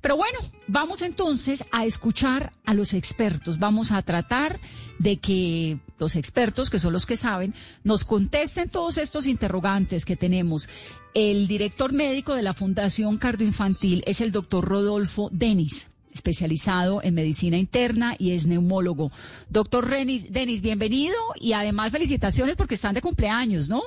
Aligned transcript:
Pero 0.00 0.16
bueno, 0.16 0.38
vamos 0.66 1.02
entonces 1.02 1.64
a 1.72 1.84
escuchar 1.84 2.52
a 2.64 2.74
los 2.74 2.94
expertos. 2.94 3.58
Vamos 3.58 3.92
a 3.92 4.02
tratar 4.02 4.58
de 4.98 5.18
que 5.18 5.78
los 5.98 6.16
expertos, 6.16 6.70
que 6.70 6.78
son 6.78 6.92
los 6.92 7.06
que 7.06 7.16
saben, 7.16 7.54
nos 7.84 8.04
contesten 8.04 8.70
todos 8.70 8.96
estos 8.96 9.26
interrogantes 9.26 10.04
que 10.04 10.16
tenemos. 10.16 10.68
El 11.12 11.46
director 11.46 11.92
médico 11.92 12.34
de 12.34 12.42
la 12.42 12.54
Fundación 12.54 13.18
Cardioinfantil 13.18 14.02
es 14.06 14.20
el 14.20 14.32
doctor 14.32 14.64
Rodolfo 14.64 15.28
Denis 15.32 15.88
especializado 16.12 17.02
en 17.04 17.14
medicina 17.14 17.56
interna 17.56 18.16
y 18.18 18.32
es 18.32 18.44
neumólogo. 18.44 19.10
Doctor 19.48 19.88
Denis, 19.88 20.60
bienvenido 20.60 21.16
y 21.40 21.52
además 21.52 21.92
felicitaciones 21.92 22.56
porque 22.56 22.74
están 22.74 22.94
de 22.94 23.00
cumpleaños, 23.00 23.68
¿no? 23.68 23.82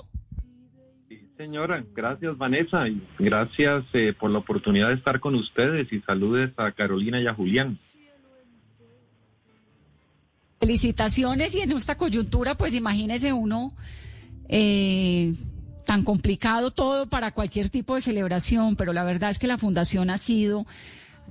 Señora. 1.43 1.83
Gracias, 1.93 2.37
Vanessa, 2.37 2.87
y 2.87 3.01
gracias 3.19 3.83
eh, 3.93 4.13
por 4.17 4.31
la 4.31 4.39
oportunidad 4.39 4.89
de 4.89 4.95
estar 4.95 5.19
con 5.19 5.35
ustedes 5.35 5.91
y 5.91 5.99
saludes 6.01 6.51
a 6.57 6.71
Carolina 6.71 7.19
y 7.19 7.27
a 7.27 7.33
Julián. 7.33 7.75
Felicitaciones 10.59 11.53
y 11.55 11.59
en 11.59 11.73
esta 11.73 11.97
coyuntura, 11.97 12.55
pues 12.55 12.73
imagínese 12.73 13.33
uno 13.33 13.73
eh, 14.47 15.33
tan 15.85 16.03
complicado 16.05 16.71
todo 16.71 17.07
para 17.07 17.31
cualquier 17.31 17.69
tipo 17.69 17.95
de 17.95 18.01
celebración, 18.01 18.77
pero 18.77 18.93
la 18.93 19.03
verdad 19.03 19.29
es 19.29 19.39
que 19.39 19.47
la 19.47 19.57
fundación 19.57 20.09
ha 20.09 20.17
sido 20.17 20.65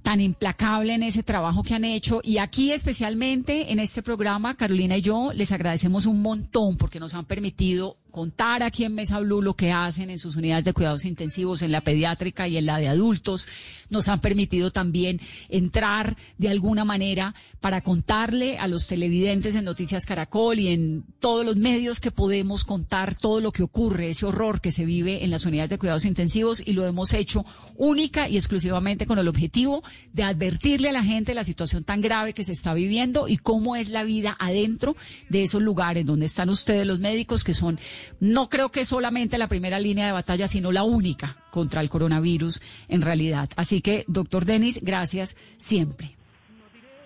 tan 0.03 0.21
implacable 0.21 0.93
en 0.93 1.03
ese 1.05 1.23
trabajo 1.23 1.63
que 1.63 1.75
han 1.75 1.87
hecho. 1.87 2.21
Y 2.23 2.37
aquí 2.37 2.73
especialmente 2.73 3.73
en 3.73 3.79
este 3.79 4.03
programa, 4.03 4.57
Carolina 4.57 4.99
y 4.99 5.01
yo 5.01 5.33
les 5.33 5.53
agradecemos 5.53 6.05
un 6.05 6.21
montón 6.21 6.77
porque 6.77 7.01
nos 7.01 7.15
han 7.15 7.25
permitido 7.25 7.95
contar 8.13 8.63
aquí 8.63 8.85
en 8.85 8.95
Mesa 8.95 9.19
Blue 9.19 9.43
lo 9.43 9.55
que 9.55 9.73
hacen 9.73 10.11
en 10.11 10.19
sus 10.19 10.37
unidades 10.37 10.65
de 10.65 10.73
cuidados 10.73 11.05
intensivos, 11.05 11.63
en 11.63 11.73
la 11.73 11.81
pediátrica 11.81 12.47
y 12.47 12.57
en 12.57 12.67
la 12.67 12.79
de 12.79 12.89
adultos. 12.89 13.49
Nos 13.91 14.09
han 14.09 14.21
permitido 14.21 14.71
también 14.71 15.21
entrar 15.49 16.17
de 16.39 16.49
alguna 16.49 16.85
manera 16.85 17.35
para 17.61 17.81
contarle 17.81 18.59
a 18.59 18.69
los 18.69 18.87
televidentes 18.87 19.57
en 19.57 19.65
Noticias 19.65 20.07
Caracol 20.07 20.61
y 20.61 20.69
en 20.69 21.05
todos 21.19 21.45
los 21.45 21.57
medios 21.57 21.99
que 21.99 22.11
podemos 22.11 22.65
contar 22.65 23.17
todo 23.17 23.41
lo 23.41 23.51
que 23.51 23.63
ocurre, 23.63 24.11
ese 24.11 24.27
horror 24.27 24.61
que 24.61 24.71
se 24.71 24.85
vive 24.85 25.25
en 25.25 25.31
las 25.31 25.47
unidades 25.47 25.71
de 25.71 25.79
cuidados 25.79 26.05
intensivos 26.05 26.63
y 26.65 26.73
lo 26.73 26.87
hemos 26.87 27.13
hecho 27.15 27.45
única 27.77 28.29
y 28.29 28.37
exclusivamente 28.37 29.07
con 29.07 29.19
el 29.19 29.29
objetivo 29.29 29.83
de 30.13 30.23
advertirle 30.23 30.91
a 30.91 30.93
la 30.93 31.03
gente 31.03 31.35
la 31.35 31.45
situación 31.45 31.85
tan 31.85 32.01
grave 32.01 32.35
que 32.35 32.45
se 32.45 32.53
está 32.53 32.75
viviendo 32.75 33.29
y 33.29 33.39
cómo 33.39 33.77
es 33.77 33.89
la 33.89 34.05
vida 34.05 34.37
adentro 34.39 34.97
de 35.29 35.43
esos 35.43 35.63
lugares 35.63 36.05
donde 36.05 36.27
están 36.27 36.51
ustedes 36.51 36.87
los 36.87 36.99
médicos 36.99 37.45
que 37.45 37.55
son, 37.55 37.79
no 38.21 38.49
creo 38.49 38.71
que 38.71 38.85
solamente 38.85 39.39
la 39.39 39.49
primera 39.49 39.79
línea 39.79 40.07
de 40.07 40.13
batalla, 40.13 40.49
sino 40.49 40.73
la 40.73 40.83
única 40.83 41.37
contra 41.51 41.81
el 41.81 41.91
coronavirus 41.91 42.61
en 42.89 43.03
realidad. 43.03 43.51
Así 43.57 43.81
que, 43.81 44.05
doctor 44.09 44.45
Denis, 44.45 44.81
gracias 44.83 45.37
siempre. 45.57 46.17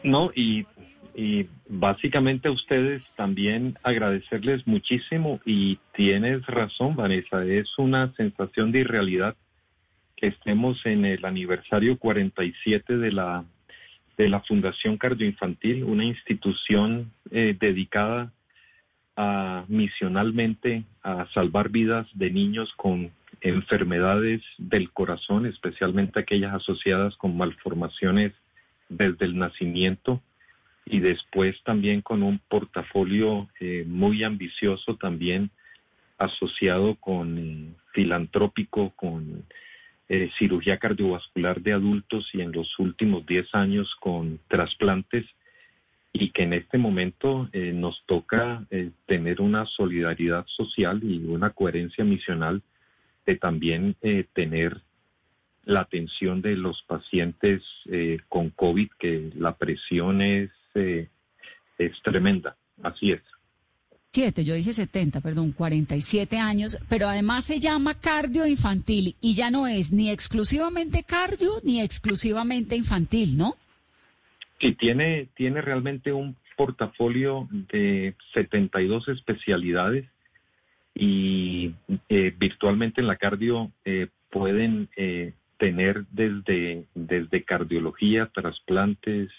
No, 0.03 0.31
y, 0.35 0.67
básicamente 1.69 2.49
a 2.49 2.53
ustedes 2.53 3.05
también 3.17 3.79
agradecerles 3.83 4.67
muchísimo 4.67 5.41
y 5.47 5.79
tienes 5.95 6.45
razón, 6.47 6.95
Vanessa, 6.95 7.43
es 7.45 7.79
una 7.79 8.13
sensación 8.15 8.71
de 8.71 8.81
irrealidad 8.81 9.35
que 10.15 10.29
estemos 10.29 10.85
en 10.85 11.07
el 11.07 11.25
aniversario 11.25 11.99
47 11.99 12.99
de 12.99 13.13
la, 13.13 13.45
de 14.17 14.29
la 14.29 14.41
Fundación 14.41 14.99
Cardioinfantil, 14.99 15.85
una 15.85 16.05
institución 16.05 17.13
eh, 17.31 17.57
dedicada 17.59 18.33
a, 19.17 19.65
misionalmente 19.69 20.85
a 21.03 21.27
salvar 21.33 21.71
vidas 21.71 22.07
de 22.15 22.31
niños 22.31 22.73
con 22.77 23.11
enfermedades 23.41 24.43
del 24.59 24.91
corazón, 24.93 25.47
especialmente 25.47 26.21
aquellas 26.21 26.55
asociadas 26.55 27.17
con 27.17 27.37
malformaciones 27.37 28.33
desde 28.89 29.25
el 29.27 29.39
nacimiento 29.39 30.23
y 30.85 31.01
después 31.01 31.61
también 31.65 32.01
con 32.01 32.23
un 32.23 32.39
portafolio 32.49 33.49
eh, 33.61 33.85
muy 33.87 34.23
ambicioso 34.23 34.97
también 34.97 35.51
asociado 36.19 36.95
con 36.95 37.39
eh, 37.39 37.75
filantrópico, 37.93 38.91
con 38.97 39.45
eh, 40.09 40.31
cirugía 40.39 40.79
cardiovascular 40.79 41.61
de 41.61 41.73
adultos 41.73 42.31
y 42.33 42.41
en 42.41 42.53
los 42.53 42.79
últimos 42.79 43.27
10 43.27 43.55
años 43.55 43.95
con 43.97 44.39
trasplantes 44.49 45.27
y 46.23 46.31
que 46.31 46.43
en 46.43 46.53
este 46.53 46.79
momento 46.79 47.49
eh, 47.53 47.73
nos 47.73 48.03
toca 48.07 48.65
eh, 48.71 48.91
tener 49.07 49.41
una 49.41 49.67
solidaridad 49.67 50.47
social 50.47 51.01
y 51.03 51.19
una 51.27 51.51
coherencia 51.51 52.05
misional 52.05 52.63
de 53.27 53.37
también 53.37 53.97
tener 54.35 54.83
la 55.65 55.81
atención 55.81 56.43
de 56.43 56.57
los 56.57 56.81
pacientes 56.83 57.61
con 58.29 58.51
COVID, 58.51 58.89
que 59.01 59.33
la 59.35 59.57
presión 59.57 60.23
es, 60.23 60.53
es 60.75 62.03
tremenda. 62.05 62.55
Así 62.85 63.11
es 63.11 63.23
yo 64.17 64.55
dije 64.55 64.73
70, 64.73 65.21
perdón, 65.21 65.53
47 65.53 66.39
años, 66.39 66.79
pero 66.89 67.07
además 67.09 67.45
se 67.45 67.61
llama 67.61 68.01
cardio 68.01 68.47
infantil 68.47 69.15
y 69.21 69.35
ya 69.35 69.51
no 69.51 69.67
es 69.67 69.93
ni 69.93 70.11
exclusivamente 70.11 71.03
cardio 71.03 71.61
ni 71.63 71.83
exclusivamente 71.83 72.77
infantil, 72.77 73.37
¿no? 73.37 73.57
Sí, 74.61 74.73
tiene, 74.73 75.29
tiene 75.35 75.61
realmente 75.61 76.13
un 76.13 76.37
portafolio 76.57 77.47
de 77.51 78.15
72 78.33 79.09
especialidades 79.09 80.07
y 80.95 81.75
eh, 82.09 82.35
virtualmente 82.39 83.03
en 83.03 83.07
la 83.07 83.17
cardio 83.17 83.71
eh, 83.85 84.09
pueden 84.31 84.89
eh, 84.97 85.35
tener 85.59 86.07
desde, 86.11 86.87
desde 86.95 87.45
cardiología, 87.45 88.31
trasplantes, 88.35 89.31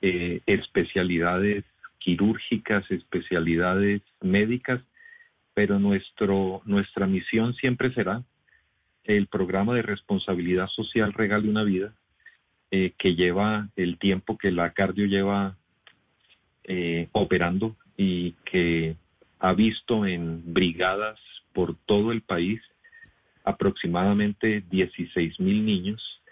especialidades 0.00 1.64
quirúrgicas, 1.98 2.90
especialidades 2.90 4.02
médicas, 4.20 4.80
pero 5.54 5.78
nuestro, 5.78 6.62
nuestra 6.64 7.06
misión 7.06 7.54
siempre 7.54 7.92
será 7.92 8.24
el 9.04 9.26
programa 9.28 9.74
de 9.74 9.82
responsabilidad 9.82 10.66
social 10.68 11.12
Regale 11.12 11.48
una 11.48 11.62
Vida, 11.62 11.94
eh, 12.74 12.94
que 12.96 13.14
lleva 13.14 13.68
el 13.76 13.98
tiempo 13.98 14.38
que 14.38 14.50
la 14.50 14.72
cardio 14.72 15.04
lleva 15.04 15.58
eh, 16.64 17.10
operando 17.12 17.76
y 17.98 18.32
que 18.46 18.96
ha 19.40 19.52
visto 19.52 20.06
en 20.06 20.54
brigadas 20.54 21.20
por 21.52 21.76
todo 21.84 22.12
el 22.12 22.22
país 22.22 22.62
aproximadamente 23.44 24.64
16 24.70 25.38
mil 25.38 25.66
niños 25.66 26.22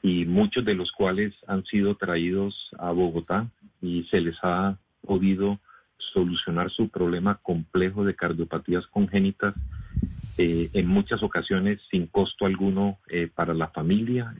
y 0.00 0.26
muchos 0.26 0.64
de 0.64 0.74
los 0.74 0.92
cuales 0.92 1.34
han 1.48 1.64
sido 1.64 1.96
traídos 1.96 2.70
a 2.78 2.92
Bogotá 2.92 3.50
y 3.82 4.04
se 4.12 4.20
les 4.20 4.36
ha 4.44 4.78
podido 5.04 5.58
solucionar 5.98 6.70
su 6.70 6.88
problema 6.88 7.40
complejo 7.42 8.04
de 8.04 8.14
cardiopatías 8.14 8.86
congénitas 8.86 9.56
eh, 10.38 10.70
en 10.72 10.86
muchas 10.86 11.20
ocasiones 11.24 11.80
sin 11.90 12.06
costo 12.06 12.46
alguno 12.46 13.00
para 13.34 13.54
la 13.54 13.70
familia. 13.70 14.36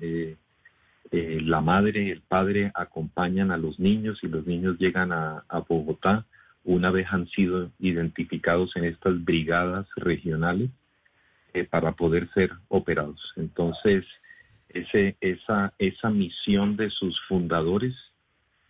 La 1.12 1.60
madre, 1.60 2.10
el 2.10 2.20
padre 2.20 2.70
acompañan 2.74 3.50
a 3.50 3.56
los 3.56 3.80
niños 3.80 4.20
y 4.22 4.28
los 4.28 4.46
niños 4.46 4.78
llegan 4.78 5.12
a, 5.12 5.44
a, 5.48 5.60
Bogotá. 5.60 6.24
Una 6.64 6.90
vez 6.90 7.06
han 7.10 7.26
sido 7.28 7.70
identificados 7.78 8.76
en 8.76 8.84
estas 8.84 9.24
brigadas 9.24 9.86
regionales 9.96 10.70
para 11.70 11.92
poder 11.92 12.28
ser 12.32 12.52
operados. 12.68 13.32
Entonces, 13.36 14.04
ese, 14.72 15.16
esa, 15.20 15.72
esa 15.78 16.10
misión 16.10 16.76
de 16.76 16.90
sus 16.90 17.20
fundadores 17.28 17.94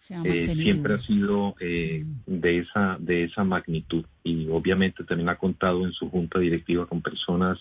eh, 0.08 0.54
siempre 0.56 0.94
ha 0.94 0.98
sido 0.98 1.54
eh, 1.60 2.04
de 2.26 2.58
esa 2.58 2.96
de 2.98 3.24
esa 3.24 3.44
magnitud. 3.44 4.04
Y 4.24 4.48
obviamente 4.48 5.04
también 5.04 5.28
ha 5.28 5.36
contado 5.36 5.84
en 5.84 5.92
su 5.92 6.08
junta 6.08 6.38
directiva 6.38 6.86
con 6.86 7.02
personas 7.02 7.58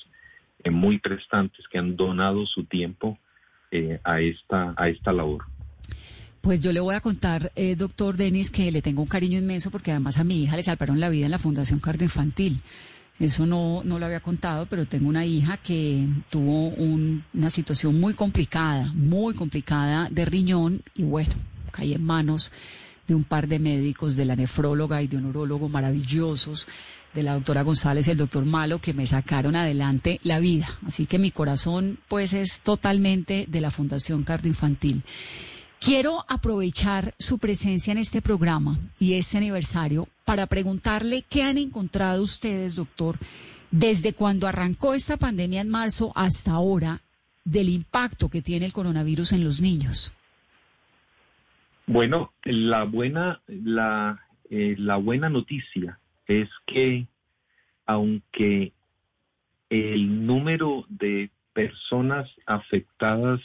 eh, 0.64 0.70
muy 0.70 1.00
prestantes 1.00 1.68
que 1.68 1.78
han 1.78 1.96
donado 1.96 2.46
su 2.46 2.64
tiempo 2.64 3.20
a 4.04 4.22
esta 4.22 4.74
a 4.78 4.90
esta 4.90 5.12
labor. 5.12 5.46
Pues 6.42 6.62
yo 6.62 6.72
le 6.72 6.80
voy 6.80 6.96
a 6.96 7.02
contar, 7.02 7.52
doctor 7.78 8.16
Denis, 8.16 8.50
que 8.50 8.72
le 8.72 8.82
tengo 8.82 9.02
un 9.02 9.08
cariño 9.10 9.38
inmenso 9.38 9.72
porque 9.72 9.92
además 9.92 10.18
a 10.18 10.24
mi 10.24 10.44
hija 10.44 10.56
le 10.56 10.64
salvaron 10.64 11.00
la 11.00 11.10
vida 11.10 11.26
en 11.26 11.32
la 11.32 11.38
Fundación 11.38 11.82
Cardioinfantil. 11.82 12.62
Eso 13.20 13.46
no, 13.46 13.82
no 13.84 14.00
lo 14.00 14.06
había 14.06 14.22
contado, 14.22 14.66
pero 14.66 14.86
tengo 14.86 15.10
una 15.10 15.26
hija 15.26 15.58
que 15.58 16.08
tuvo 16.30 16.70
una 16.70 17.50
situación 17.50 18.00
muy 18.00 18.14
complicada, 18.14 18.94
muy 18.94 19.34
complicada 19.34 20.08
de 20.10 20.24
riñón 20.24 20.82
y 20.96 21.04
bueno, 21.04 21.34
caí 21.72 21.94
en 21.94 22.04
manos 22.04 22.54
de 23.10 23.16
un 23.16 23.26
par 23.26 23.48
de 23.48 23.60
médicos, 23.60 24.16
de 24.16 24.24
la 24.24 24.36
nefróloga 24.36 25.02
y 25.02 25.08
de 25.08 25.18
un 25.18 25.26
urólogo 25.26 25.68
maravillosos, 25.68 26.68
de 27.14 27.24
la 27.24 27.34
doctora 27.34 27.64
González 27.64 28.08
y 28.08 28.12
el 28.12 28.18
doctor 28.18 28.46
Malo, 28.46 28.80
que 28.80 28.94
me 28.94 29.06
sacaron 29.06 29.56
adelante 29.56 30.20
la 30.24 30.40
vida. 30.40 30.80
Así 30.86 31.06
que 31.06 31.20
mi 31.20 31.32
corazón, 31.32 32.00
pues, 32.08 32.34
es 32.34 32.62
totalmente 32.62 33.46
de 33.50 33.62
la 33.62 33.72
Fundación 33.72 34.26
Infantil. 34.44 35.04
Quiero 35.80 36.24
aprovechar 36.28 37.16
su 37.18 37.40
presencia 37.40 37.92
en 37.92 37.98
este 37.98 38.22
programa 38.22 38.80
y 39.00 39.14
este 39.14 39.38
aniversario 39.38 40.08
para 40.24 40.46
preguntarle 40.46 41.24
qué 41.28 41.44
han 41.44 41.58
encontrado 41.58 42.22
ustedes, 42.22 42.76
doctor, 42.76 43.18
desde 43.72 44.14
cuando 44.14 44.48
arrancó 44.48 44.94
esta 44.94 45.18
pandemia 45.18 45.62
en 45.62 45.70
marzo 45.70 46.12
hasta 46.16 46.52
ahora 46.52 47.02
del 47.44 47.70
impacto 47.70 48.30
que 48.30 48.42
tiene 48.42 48.66
el 48.68 48.74
coronavirus 48.74 49.32
en 49.32 49.44
los 49.44 49.62
niños? 49.62 50.14
Bueno, 51.92 52.34
la 52.44 52.84
buena, 52.84 53.42
la, 53.48 54.24
eh, 54.52 54.76
la 54.78 54.98
buena 54.98 55.28
noticia 55.28 56.00
es 56.28 56.48
que 56.68 57.08
aunque 57.88 58.74
el 59.72 60.28
número 60.28 60.86
de 60.88 61.32
personas 61.52 62.30
afectadas 62.46 63.42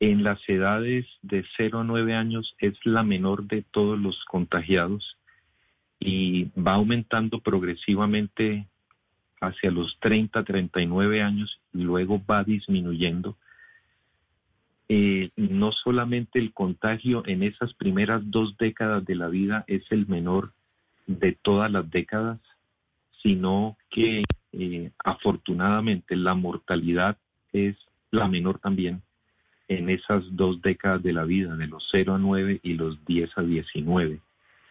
en 0.00 0.22
las 0.22 0.38
edades 0.50 1.06
de 1.22 1.46
0 1.56 1.80
a 1.80 1.84
9 1.84 2.14
años 2.14 2.54
es 2.58 2.74
la 2.84 3.02
menor 3.02 3.44
de 3.44 3.62
todos 3.62 3.98
los 3.98 4.22
contagiados 4.26 5.16
y 5.98 6.50
va 6.60 6.74
aumentando 6.74 7.40
progresivamente 7.40 8.68
hacia 9.40 9.70
los 9.70 9.98
30, 10.00 10.44
39 10.44 11.22
años 11.22 11.58
y 11.72 11.84
luego 11.84 12.22
va 12.22 12.44
disminuyendo. 12.44 13.38
Eh, 14.88 15.30
no 15.36 15.72
solamente 15.72 16.38
el 16.38 16.52
contagio 16.52 17.22
en 17.26 17.42
esas 17.42 17.72
primeras 17.74 18.22
dos 18.30 18.56
décadas 18.58 19.04
de 19.04 19.14
la 19.14 19.28
vida 19.28 19.64
es 19.66 19.82
el 19.90 20.06
menor 20.06 20.52
de 21.06 21.32
todas 21.32 21.70
las 21.70 21.90
décadas, 21.90 22.38
sino 23.22 23.78
que 23.90 24.24
eh, 24.52 24.90
afortunadamente 25.02 26.16
la 26.16 26.34
mortalidad 26.34 27.16
es 27.52 27.76
la 28.10 28.28
menor 28.28 28.58
también 28.58 29.02
en 29.68 29.88
esas 29.88 30.22
dos 30.36 30.60
décadas 30.60 31.02
de 31.02 31.12
la 31.12 31.24
vida, 31.24 31.56
de 31.56 31.66
los 31.66 31.88
0 31.90 32.14
a 32.14 32.18
9 32.18 32.60
y 32.62 32.74
los 32.74 33.02
10 33.06 33.30
a 33.36 33.42
19. 33.42 34.20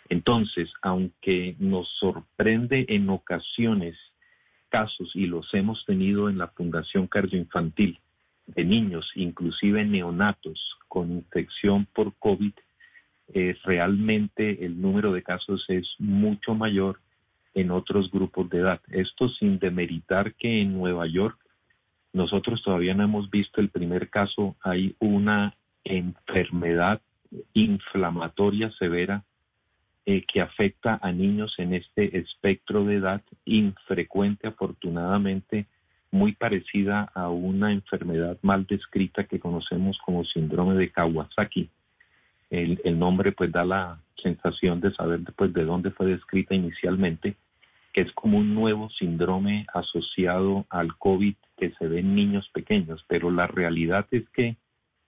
Entonces, 0.09 0.71
aunque 0.81 1.55
nos 1.59 1.89
sorprende 1.97 2.85
en 2.89 3.09
ocasiones 3.09 3.97
casos, 4.69 5.15
y 5.15 5.27
los 5.27 5.53
hemos 5.53 5.85
tenido 5.85 6.29
en 6.29 6.37
la 6.37 6.47
Fundación 6.47 7.07
Cardioinfantil, 7.07 7.99
de 8.47 8.65
niños, 8.65 9.11
inclusive 9.15 9.85
neonatos, 9.85 10.77
con 10.87 11.11
infección 11.11 11.87
por 11.93 12.13
COVID, 12.17 12.53
eh, 13.33 13.55
realmente 13.63 14.65
el 14.65 14.79
número 14.81 15.13
de 15.13 15.23
casos 15.23 15.65
es 15.69 15.95
mucho 15.97 16.55
mayor 16.55 16.99
en 17.53 17.71
otros 17.71 18.11
grupos 18.11 18.49
de 18.49 18.59
edad. 18.59 18.81
Esto 18.89 19.29
sin 19.29 19.59
demeritar 19.59 20.33
que 20.35 20.61
en 20.61 20.73
Nueva 20.73 21.07
York 21.07 21.37
nosotros 22.11 22.61
todavía 22.61 22.93
no 22.93 23.03
hemos 23.03 23.29
visto 23.29 23.61
el 23.61 23.69
primer 23.69 24.09
caso. 24.09 24.55
Hay 24.61 24.95
una 24.99 25.55
enfermedad 25.83 27.01
inflamatoria 27.53 28.71
severa 28.71 29.23
eh, 30.05 30.23
que 30.27 30.41
afecta 30.41 30.99
a 31.01 31.11
niños 31.11 31.55
en 31.57 31.73
este 31.73 32.17
espectro 32.17 32.85
de 32.85 32.95
edad 32.95 33.21
infrecuente, 33.45 34.47
afortunadamente, 34.47 35.67
muy 36.13 36.33
parecida 36.33 37.11
a 37.15 37.29
una 37.29 37.71
enfermedad 37.71 38.37
mal 38.43 38.67
descrita 38.67 39.23
que 39.23 39.39
conocemos 39.39 39.97
como 40.05 40.23
síndrome 40.23 40.75
de 40.75 40.91
Kawasaki. 40.91 41.69
El, 42.51 42.99
nombre 42.99 43.31
pues 43.31 43.51
da 43.51 43.65
la 43.65 43.99
sensación 44.15 44.79
de 44.79 44.93
saber 44.93 45.21
pues, 45.35 45.51
de 45.53 45.65
dónde 45.65 45.89
fue 45.89 46.05
descrita 46.05 46.53
inicialmente 46.53 47.35
que 47.93 48.01
es 48.01 48.11
como 48.13 48.39
un 48.39 48.55
nuevo 48.55 48.89
síndrome 48.89 49.67
asociado 49.73 50.65
al 50.69 50.97
COVID 50.97 51.35
que 51.57 51.71
se 51.71 51.87
ve 51.87 51.99
en 51.99 52.15
niños 52.15 52.49
pequeños, 52.49 53.05
pero 53.07 53.29
la 53.29 53.45
realidad 53.45 54.07
es 54.11 54.27
que 54.29 54.57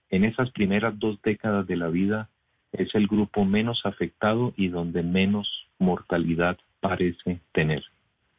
en 0.10 0.24
esas 0.24 0.52
primeras 0.52 0.98
dos 1.00 1.19
décadas 1.24 1.66
de 1.66 1.78
la 1.78 1.88
vida 1.88 2.30
es 2.72 2.94
el 2.94 3.07
grupo 3.07 3.44
menos 3.44 3.86
afectado 3.86 4.54
y 4.56 4.68
donde 4.68 5.02
menos 5.02 5.68
mortalidad 5.80 6.57
parece 6.80 7.42
tener. 7.52 7.84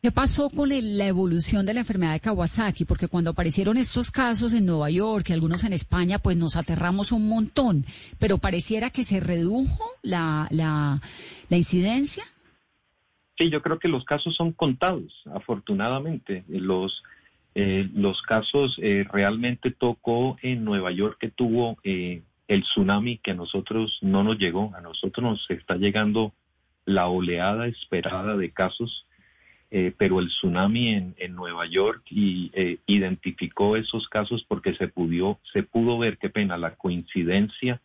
¿Qué 0.07 0.13
pasó 0.13 0.51
con 0.51 0.69
la 0.69 1.07
evolución 1.09 1.67
de 1.67 1.75
la 1.75 1.81
enfermedad 1.81 2.13
de 2.13 2.21
Kawasaki? 2.21 2.85
Porque 2.85 3.09
cuando 3.09 3.31
aparecieron 3.31 3.77
estos 3.77 4.13
casos 4.13 4.55
en 4.55 4.65
Nueva 4.65 4.89
York 4.89 5.29
y 5.29 5.33
algunos 5.33 5.65
en 5.65 5.73
España, 5.73 6.21
pues 6.21 6.37
nos 6.37 6.57
aterramos 6.57 7.11
un 7.11 7.29
montón, 7.29 7.85
pero 8.21 8.39
pareciera 8.39 8.91
que 8.91 9.03
se 9.03 9.19
redujo 9.19 9.83
la, 10.05 10.47
la, 10.53 11.01
la 11.49 11.57
incidencia. 11.57 12.23
Sí, 13.37 13.51
yo 13.51 13.61
creo 13.63 13.81
que 13.81 13.89
los 13.89 14.05
casos 14.05 14.37
son 14.37 14.53
contados, 14.53 15.13
afortunadamente. 15.35 16.45
Los, 16.47 17.03
eh, 17.57 17.91
los 17.93 18.23
casos 18.23 18.79
eh, 18.81 19.05
realmente 19.11 19.73
tocó 19.73 20.37
en 20.41 20.65
Nueva 20.65 20.93
York 20.93 21.17
que 21.19 21.31
tuvo 21.31 21.79
eh, 21.83 22.23
el 22.47 22.63
tsunami 22.63 23.19
que 23.19 23.33
a 23.33 23.35
nosotros 23.35 23.99
no 24.03 24.23
nos 24.23 24.39
llegó. 24.39 24.73
A 24.77 24.81
nosotros 24.81 25.25
nos 25.25 25.51
está 25.51 25.75
llegando 25.75 26.33
la 26.85 27.09
oleada 27.09 27.67
esperada 27.67 28.37
de 28.37 28.53
casos, 28.53 29.06
pero 29.99 30.21
el 30.21 30.29
tsunami 30.29 30.89
en, 30.89 31.15
en 31.19 31.35
Nueva 31.35 31.67
York 31.67 32.03
y, 32.11 32.51
identificó 32.87 33.77
esos 33.77 34.09
casos 34.09 34.45
porque 34.49 34.75
se, 34.75 34.89
pudo, 34.89 35.39
se 35.53 35.63
pudo 35.63 35.99
ver, 35.99 36.19
qué 36.19 36.31
pena, 36.31 36.57
la 36.57 36.75
coincidencia 36.77 37.81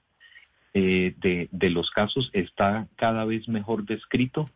de, 0.74 1.50
de 1.52 1.70
los 1.70 1.92
casos 1.92 2.30
está 2.34 2.88
cada 2.96 3.26
vez 3.26 3.48
mejor 3.50 3.86
descrito 3.86 4.50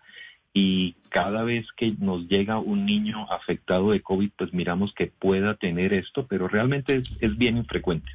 y 0.57 0.95
cada 1.09 1.43
vez 1.43 1.67
que 1.75 1.93
nos 1.99 2.29
llega 2.29 2.59
un 2.59 2.85
niño 2.85 3.29
afectado 3.29 3.91
de 3.91 4.01
COVID, 4.01 4.31
pues 4.37 4.53
miramos 4.53 4.93
que 4.93 5.07
pueda 5.07 5.55
tener 5.55 5.93
esto, 5.93 6.27
pero 6.27 6.47
realmente 6.47 7.01
es, 7.19 7.37
bien 7.37 7.57
infrecuente. 7.57 8.09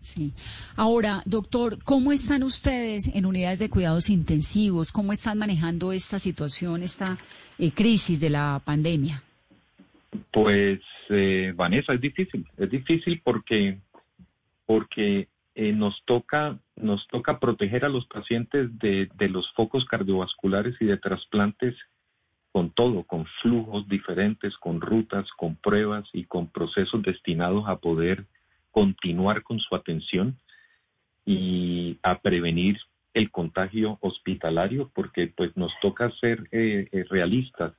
Sí. 0.00 0.32
Ahora, 0.76 1.22
doctor, 1.26 1.78
¿cómo 1.84 2.12
están 2.12 2.42
ustedes 2.42 3.08
en 3.14 3.26
unidades 3.26 3.58
de 3.58 3.68
cuidados 3.68 4.08
intensivos? 4.08 4.92
¿Cómo 4.92 5.12
están 5.12 5.38
manejando 5.38 5.92
esta 5.92 6.18
situación, 6.18 6.82
esta 6.82 7.18
eh, 7.58 7.70
crisis 7.72 8.18
de 8.18 8.30
la 8.30 8.62
pandemia? 8.64 9.22
Pues, 10.32 10.80
eh, 11.10 11.52
Vanessa, 11.54 11.92
es 11.92 12.00
difícil. 12.00 12.46
Es 12.56 12.70
difícil 12.70 13.20
porque, 13.22 13.78
porque 14.66 15.28
eh, 15.54 15.72
nos 15.72 16.02
toca 16.04 16.58
nos 16.76 17.06
toca 17.08 17.38
proteger 17.38 17.84
a 17.84 17.90
los 17.90 18.06
pacientes 18.06 18.78
de, 18.78 19.10
de, 19.14 19.28
los 19.28 19.52
focos 19.52 19.84
cardiovasculares 19.84 20.76
y 20.80 20.86
de 20.86 20.96
trasplantes 20.96 21.76
con 22.52 22.70
todo, 22.70 23.04
con 23.04 23.26
flujos 23.42 23.86
diferentes, 23.86 24.56
con 24.56 24.80
rutas, 24.80 25.30
con 25.36 25.56
pruebas 25.56 26.08
y 26.12 26.24
con 26.24 26.48
procesos 26.48 27.02
destinados 27.02 27.64
a 27.68 27.76
poder 27.76 28.26
continuar 28.70 29.42
con 29.42 29.58
su 29.60 29.74
atención 29.74 30.38
y 31.24 31.98
a 32.02 32.20
prevenir 32.20 32.78
el 33.14 33.30
contagio 33.30 33.98
hospitalario, 34.00 34.90
porque 34.94 35.28
pues 35.28 35.56
nos 35.56 35.72
toca 35.80 36.10
ser 36.20 36.48
eh, 36.52 36.88
eh, 36.92 37.04
realistas. 37.10 37.74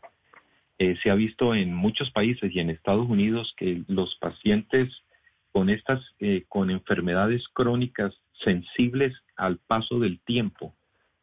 se 0.77 1.09
ha 1.11 1.15
visto 1.15 1.53
en 1.53 1.73
muchos 1.73 2.09
países 2.11 2.53
y 2.53 2.59
en 2.59 2.71
Estados 2.71 3.07
Unidos 3.07 3.53
que 3.55 3.83
los 3.87 4.15
pacientes 4.15 5.03
con 5.51 5.69
estas, 5.69 6.01
eh, 6.19 6.45
con 6.47 6.69
enfermedades 6.69 7.47
crónicas 7.49 8.13
sensibles 8.43 9.13
al 9.35 9.57
paso 9.57 9.99
del 9.99 10.19
tiempo, 10.21 10.73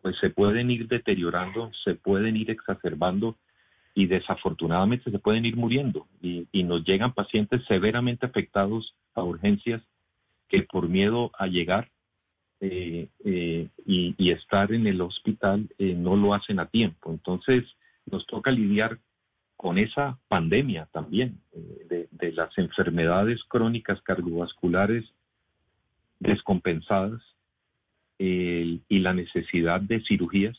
pues 0.02 0.16
se 0.18 0.30
pueden 0.30 0.70
ir 0.70 0.86
deteriorando, 0.86 1.72
se 1.84 1.94
pueden 1.94 2.36
ir 2.36 2.50
exacerbando 2.50 3.38
y 3.98 4.06
desafortunadamente 4.06 5.10
se 5.10 5.18
pueden 5.18 5.44
ir 5.44 5.56
muriendo. 5.56 6.06
Y, 6.22 6.46
nos 6.62 6.84
llegan 6.84 7.14
pacientes 7.14 7.64
severamente 7.66 8.26
afectados 8.26 8.94
a 9.12 9.24
urgencias 9.24 9.82
que 10.46 10.62
por 10.62 10.88
miedo 10.88 11.32
a 11.36 11.48
llegar 11.48 11.90
eh, 12.60 13.08
eh, 13.24 13.68
y, 13.84 14.30
estar 14.30 14.72
en 14.72 14.86
el 14.86 15.00
hospital 15.00 15.68
no 15.80 16.14
lo 16.14 16.32
hacen 16.32 16.60
a 16.60 16.66
tiempo. 16.66 17.10
Entonces 17.10 17.64
nos 18.06 18.24
toca 18.28 18.52
lidiar 18.52 19.00
con 19.56 19.78
esa 19.78 20.16
pandemia 20.28 20.88
también 20.92 21.40
eh, 21.50 22.06
de, 22.08 22.32
las 22.32 22.56
enfermedades 22.56 23.42
crónicas 23.48 24.00
cardiovasculares 24.02 25.12
descompensadas 26.20 27.20
y 28.20 28.98
la 29.00 29.12
necesidad 29.12 29.80
de 29.80 30.04
cirugías 30.04 30.56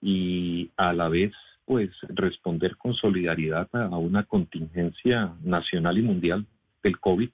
y 0.00 0.72
a 0.76 0.92
la 0.92 1.08
vez 1.08 1.32
pues 1.64 1.90
responder 2.08 2.76
con 2.76 2.94
solidaridad 2.94 3.68
a, 3.72 3.96
una 3.96 4.24
contingencia 4.24 5.34
nacional 5.42 5.98
y 5.98 6.02
mundial 6.02 6.46
del 6.82 6.98
COVID 7.00 7.30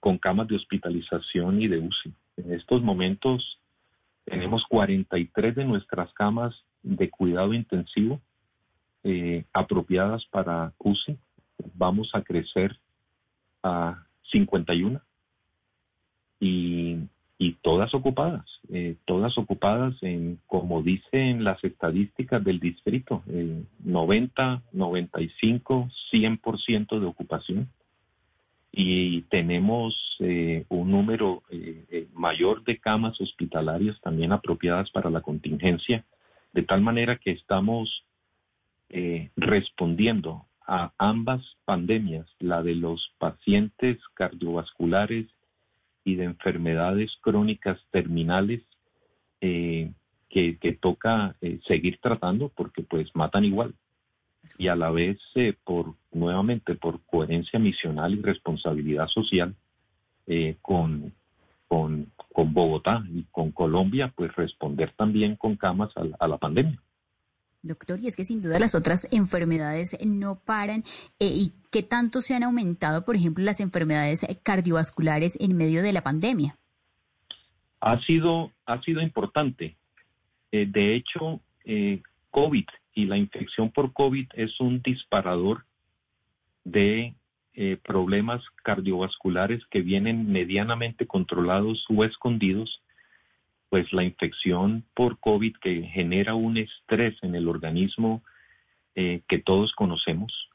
con 0.00 0.18
camas 0.18 0.48
de 0.48 0.56
hospitalización 0.56 1.62
y 1.62 1.68
de 1.68 1.78
UCI. 1.78 2.12
En 2.36 2.52
estos 2.52 2.82
momentos 2.82 3.60
tenemos 4.24 4.64
43 4.66 5.54
de 5.54 5.64
nuestras 5.64 6.12
camas 6.14 6.54
de 6.82 7.08
cuidado 7.10 7.54
intensivo 7.54 8.20
eh, 9.04 9.44
apropiadas 9.52 10.26
para 10.26 10.72
UCI. 10.78 11.18
Vamos 11.74 12.10
a 12.14 12.22
crecer 12.22 12.78
a 13.62 14.06
51 14.30 15.00
y, 16.40 16.98
y 17.42 17.54
todas 17.60 17.92
ocupadas, 17.92 18.44
eh, 18.72 18.94
todas 19.04 19.36
ocupadas 19.36 20.00
en, 20.02 20.38
como 20.46 20.80
dicen 20.82 21.42
las 21.42 21.62
estadísticas 21.64 22.44
del 22.44 22.60
distrito, 22.60 23.24
90, 23.82 24.62
95, 24.70 25.88
100% 26.12 27.00
de 27.00 27.06
ocupación. 27.06 27.68
Y 28.70 29.22
tenemos 29.22 30.16
eh, 30.20 30.66
un 30.68 30.92
número 30.92 31.42
mayor 32.14 32.62
de 32.62 32.78
camas 32.78 33.20
hospitalarias 33.20 34.00
también 34.02 34.30
apropiadas 34.30 34.88
para 34.92 35.10
la 35.10 35.20
contingencia, 35.20 36.04
de 36.52 36.62
tal 36.62 36.80
manera 36.80 37.16
que 37.16 37.32
estamos 37.32 38.04
eh, 38.88 39.30
respondiendo 39.36 40.46
a 40.64 40.92
ambas 40.96 41.42
pandemias, 41.64 42.26
la 42.38 42.62
de 42.62 42.76
los 42.76 43.12
pacientes 43.18 43.98
cardiovasculares 44.14 45.26
y 46.04 46.16
de 46.16 46.24
enfermedades 46.24 47.16
crónicas 47.20 47.78
terminales, 47.90 48.62
eh, 49.40 49.92
que, 50.28 50.78
toca 50.80 51.36
eh, 51.42 51.60
seguir 51.66 51.98
tratando 52.00 52.48
porque 52.48 52.82
pues 52.82 53.14
matan 53.14 53.44
igual. 53.44 53.74
Y 54.56 54.68
a 54.68 54.76
la 54.76 54.90
vez, 54.90 55.18
eh, 55.34 55.54
por 55.64 55.94
nuevamente, 56.10 56.74
por 56.74 57.02
coherencia 57.04 57.58
misional 57.58 58.14
y 58.14 58.22
responsabilidad 58.22 59.08
social 59.08 59.54
con, 60.62 61.12
con, 61.68 62.10
con, 62.32 62.54
Bogotá 62.54 63.04
y 63.12 63.24
con 63.24 63.50
Colombia, 63.50 64.12
pues 64.16 64.34
responder 64.36 64.92
también 64.96 65.36
con 65.36 65.56
camas 65.56 65.92
a 66.18 66.28
la 66.28 66.38
pandemia. 66.38 66.80
Doctor, 67.62 68.00
y 68.00 68.08
es 68.08 68.16
que 68.16 68.24
sin 68.24 68.40
duda 68.40 68.58
las 68.58 68.74
otras 68.74 69.06
enfermedades 69.12 69.96
no 70.04 70.40
paran. 70.40 70.82
Eh, 71.20 71.30
¿Y 71.32 71.52
qué 71.70 71.84
tanto 71.84 72.20
se 72.20 72.34
han 72.34 72.42
aumentado, 72.42 73.04
por 73.04 73.14
ejemplo, 73.14 73.44
las 73.44 73.60
enfermedades 73.60 74.26
cardiovasculares 74.42 75.38
en 75.40 75.56
medio 75.56 75.82
de 75.84 75.92
la 75.92 76.02
pandemia? 76.02 76.58
Ha 77.80 78.00
sido, 78.00 78.50
ha 78.66 78.82
sido 78.82 79.00
importante. 79.00 79.76
Eh, 80.50 80.66
de 80.68 80.96
hecho, 80.96 81.40
eh, 81.64 82.02
COVID 82.30 82.66
y 82.94 83.04
la 83.04 83.16
infección 83.16 83.70
por 83.70 83.92
COVID 83.92 84.26
es 84.34 84.58
un 84.60 84.82
disparador 84.82 85.64
de 86.64 87.14
problemas 87.84 88.42
cardiovasculares 88.62 89.60
que 89.70 89.82
vienen 89.82 90.32
medianamente 90.32 91.06
controlados 91.06 91.84
o 91.90 92.02
escondidos 92.02 92.82
pues 93.72 93.90
la 93.94 94.04
infección 94.04 94.84
por 94.92 95.18
COVID 95.18 95.56
que 95.56 95.84
genera 95.84 96.34
un 96.34 96.58
estrés 96.58 97.16
en 97.22 97.34
el 97.34 97.48
organismo 97.48 98.22
eh, 98.94 99.22
que 99.26 99.38
todos 99.38 99.72
conocemos, 99.72 100.50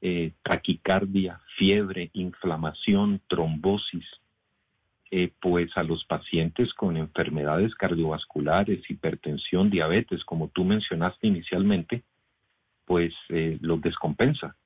eh, 0.00 0.32
taquicardia, 0.42 1.40
fiebre, 1.56 2.10
inflamación, 2.14 3.20
trombosis, 3.28 4.04
eh, 5.12 5.30
pues 5.40 5.70
a 5.76 5.84
los 5.84 6.04
pacientes 6.04 6.74
con 6.74 6.96
enfermedades 6.96 7.76
cardiovasculares, 7.76 8.90
hipertensión, 8.90 9.70
diabetes, 9.70 10.24
como 10.24 10.48
tú 10.48 10.64
mencionaste 10.64 11.28
inicialmente, 11.28 12.02
pues 12.86 13.14
los 13.28 13.80
descompensa. 13.82 14.56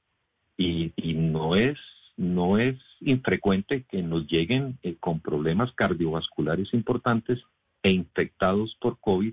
Y, 0.56 0.95
y, 0.97 1.12
no 1.12 1.56
es 1.56 1.78
no 2.16 2.56
es 2.56 2.78
infrecuente 3.00 3.85
que 3.90 4.02
nos 4.02 4.26
lleguen 4.26 4.78
con 5.00 5.21
problemas 5.21 5.71
cardiovasculares 5.73 6.73
importantes 6.73 7.45
e 7.87 7.90
infectados 7.93 8.76
por 8.81 8.99
COVID. 8.99 9.33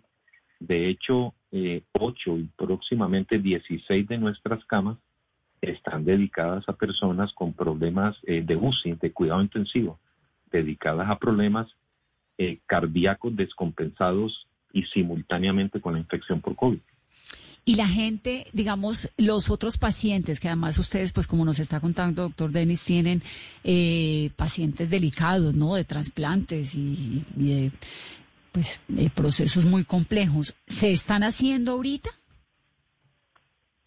De 0.60 0.88
hecho, 0.88 1.34
eh, 1.52 1.82
8 1.94 2.38
y 2.38 2.44
próximamente 2.56 3.40
16 3.40 4.08
de 4.08 4.20
nuestras 4.20 4.64
camas 4.66 5.00
están 5.60 6.06
dedicadas 6.06 6.70
a 6.70 6.74
personas 6.74 7.34
con 7.34 7.54
problemas 7.54 8.16
eh, 8.28 8.44
de 8.46 8.56
UCI, 8.56 8.94
de 9.02 9.12
cuidado 9.12 9.42
intensivo, 9.42 10.00
dedicadas 10.52 11.10
a 11.10 11.18
problemas 11.18 11.68
eh, 12.38 12.60
cardíacos 12.68 13.36
descompensados 13.36 14.48
y 14.72 14.84
simultáneamente 14.84 15.82
con 15.82 15.94
la 15.94 16.00
infección 16.00 16.40
por 16.40 16.56
COVID. 16.56 16.80
Y 17.66 17.76
la 17.76 17.88
gente, 17.88 18.46
digamos, 18.54 19.10
los 19.18 19.50
otros 19.50 19.78
pacientes, 19.80 20.40
que 20.40 20.50
además 20.50 20.78
ustedes, 20.78 21.12
pues 21.12 21.26
como 21.26 21.44
nos 21.44 21.60
está 21.60 21.80
contando 21.80 22.24
doctor 22.24 22.52
Denis, 22.52 22.84
tienen 22.84 23.24
eh, 23.64 24.30
pacientes 24.36 24.92
delicados, 24.92 25.56
¿no? 25.56 25.74
De 25.74 25.86
trasplantes 25.86 26.76
y, 26.76 27.24
y 27.38 27.44
de 27.46 27.72
pues 28.54 28.82
eh, 28.96 29.10
procesos 29.14 29.66
muy 29.66 29.84
complejos. 29.84 30.56
¿Se 30.68 30.92
están 30.92 31.24
haciendo 31.24 31.74
ahorita? 31.74 32.10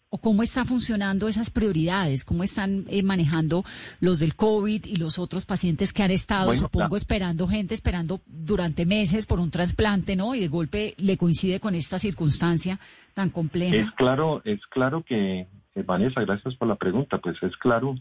¿O 0.09 0.19
cómo 0.19 0.43
están 0.43 0.65
funcionando 0.65 1.27
esas 1.27 1.49
prioridades? 1.49 2.23
¿Cómo 2.23 2.43
están 2.43 2.85
eh, 2.89 3.01
manejando 3.01 3.63
los 3.99 4.19
del 4.19 4.35
COVID 4.35 4.85
y 4.85 4.97
los 4.97 5.19
otros 5.19 5.45
pacientes 5.45 5.91
que 5.93 6.03
han 6.03 6.11
estado, 6.11 6.53
supongo, 6.53 6.95
esperando 6.95 7.47
gente, 7.47 7.73
esperando 7.73 8.21
durante 8.25 8.85
meses 8.85 9.25
por 9.25 9.39
un 9.39 9.51
trasplante, 9.51 10.15
¿no? 10.15 10.35
Y 10.35 10.41
de 10.41 10.47
golpe 10.49 10.95
le 10.97 11.17
coincide 11.17 11.59
con 11.59 11.73
esta 11.73 11.97
circunstancia 11.97 12.79
tan 13.13 13.29
compleja. 13.29 13.75
Es 13.75 13.91
claro, 13.91 14.41
es 14.45 14.65
claro 14.67 15.03
que, 15.03 15.47
eh, 15.75 15.83
Vanessa, 15.85 16.21
gracias 16.21 16.55
por 16.55 16.67
la 16.67 16.75
pregunta, 16.75 17.17
pues 17.19 17.41
es 17.41 17.55
claro, 17.57 17.95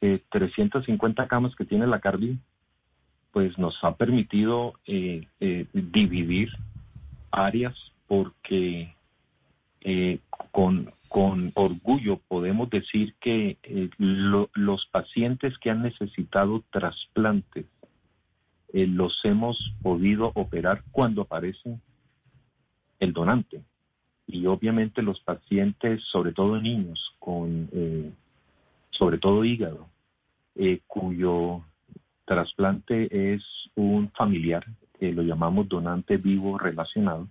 eh, 0.00 0.20
350 0.30 1.26
camas 1.28 1.54
que 1.56 1.64
tiene 1.64 1.86
la 1.86 2.00
Cardi 2.00 2.38
pues 3.34 3.58
nos 3.58 3.82
ha 3.82 3.96
permitido 3.96 4.74
eh, 4.86 5.26
eh, 5.40 5.66
dividir 5.72 6.50
áreas 7.32 7.74
porque 8.06 8.94
eh, 9.80 10.20
con, 10.52 10.92
orgullo 11.54 12.20
podemos 12.28 12.70
decir 12.70 13.14
que 13.20 13.58
los 13.98 14.86
pacientes 14.86 15.58
que 15.58 15.70
han 15.70 15.82
necesitado 15.82 16.62
trasplantes 16.70 17.66
los 18.72 19.20
hemos 19.24 19.72
podido 19.82 20.30
operar 20.34 20.82
cuando 20.90 21.22
aparece 21.22 21.78
el 23.00 23.12
donante. 23.12 23.62
Y 24.26 24.46
obviamente 24.46 25.02
los 25.02 25.20
pacientes, 25.20 26.02
sobre 26.04 26.32
todo 26.32 26.60
niños, 26.60 27.14
con 27.20 27.70
sobre 28.90 29.18
todo 29.18 29.44
hígado, 29.44 29.88
cuyo 30.88 31.62
Trasplante 32.24 33.34
es 33.34 33.42
un 33.74 34.10
familiar, 34.10 34.64
que 34.98 35.12
lo 35.12 35.22
llamamos 35.22 35.68
donante 35.68 36.16
vivo 36.16 36.58
relacionado, 36.58 37.28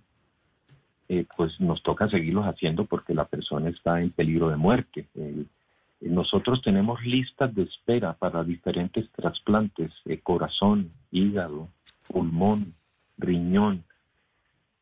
eh, 1.08 1.26
pues 1.36 1.60
nos 1.60 1.82
toca 1.82 2.08
seguirlos 2.08 2.46
haciendo 2.46 2.84
porque 2.84 3.14
la 3.14 3.24
persona 3.26 3.68
está 3.68 4.00
en 4.00 4.10
peligro 4.10 4.48
de 4.50 4.56
muerte. 4.56 5.06
Nosotros 6.00 6.60
tenemos 6.62 7.02
listas 7.04 7.54
de 7.54 7.62
espera 7.62 8.12
para 8.14 8.44
diferentes 8.44 9.10
trasplantes, 9.12 9.92
eh, 10.04 10.20
corazón, 10.20 10.92
hígado, 11.10 11.68
pulmón, 12.08 12.74
riñón. 13.16 13.84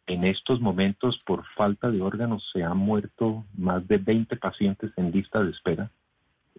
En 0.07 0.25
estos 0.25 0.61
momentos, 0.61 1.23
por 1.25 1.45
falta 1.55 1.91
de 1.91 2.03
órganos, 2.03 2.51
se 2.53 2.65
han 2.65 2.77
muerto 2.77 3.45
más 3.57 3.87
de 3.87 3.99
20 3.99 4.37
pacientes 4.37 4.93
en 4.97 5.13
lista 5.13 5.43
de 5.43 5.51
espera. 5.51 5.91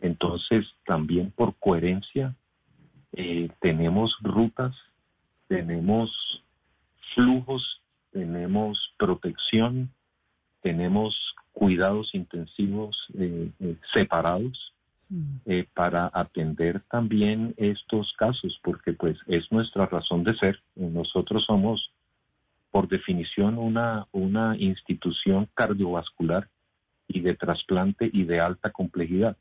Entonces, 0.01 0.73
también 0.85 1.31
por 1.31 1.55
coherencia, 1.55 2.35
eh, 3.13 3.49
tenemos 3.59 4.17
rutas, 4.21 4.75
tenemos 5.47 6.43
flujos, 7.13 7.81
tenemos 8.11 8.93
protección, 8.97 9.91
tenemos 10.61 11.15
cuidados 11.51 12.13
intensivos 12.15 12.97
eh, 13.13 13.51
eh, 13.59 13.75
separados 13.93 14.73
mm. 15.09 15.37
para 15.75 16.09
atender 16.11 16.81
también 16.89 17.53
estos 17.57 18.13
casos, 18.13 18.59
porque 18.63 18.93
pues 18.93 19.17
es 19.27 19.51
nuestra 19.51 19.85
razón 19.85 20.23
de 20.23 20.35
ser. 20.35 20.59
Nosotros 20.75 21.45
somos, 21.45 21.91
por 22.71 22.87
definición, 22.87 23.59
una, 23.59 24.07
una 24.11 24.57
institución 24.57 25.47
cardiovascular 25.53 26.49
y 27.07 27.19
de 27.19 27.35
trasplante 27.35 28.09
y 28.11 28.23
de 28.23 28.39
alta 28.39 28.71
complejidad. 28.71 29.37